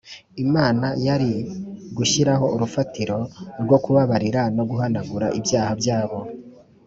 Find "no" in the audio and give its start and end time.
4.55-4.63